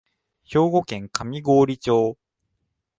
[0.45, 2.17] 兵庫県上郡町